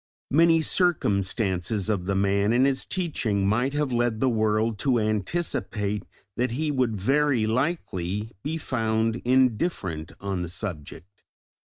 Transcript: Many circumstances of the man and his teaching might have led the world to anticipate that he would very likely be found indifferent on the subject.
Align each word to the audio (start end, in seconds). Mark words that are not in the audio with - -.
Many 0.31 0.63
circumstances 0.63 1.87
of 1.87 2.05
the 2.07 2.15
man 2.15 2.53
and 2.53 2.65
his 2.65 2.85
teaching 2.87 3.45
might 3.45 3.73
have 3.73 3.93
led 3.93 4.19
the 4.19 4.29
world 4.31 4.79
to 4.79 4.97
anticipate 4.99 6.07
that 6.37 6.49
he 6.53 6.71
would 6.71 6.99
very 6.99 7.45
likely 7.45 8.31
be 8.41 8.57
found 8.57 9.17
indifferent 9.23 10.11
on 10.19 10.41
the 10.41 10.49
subject. 10.49 11.21